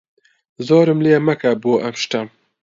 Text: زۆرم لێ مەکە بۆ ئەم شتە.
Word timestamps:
زۆرم 0.67 0.99
لێ 1.05 1.15
مەکە 1.27 1.51
بۆ 1.63 1.73
ئەم 1.83 1.95
شتە. 2.03 2.21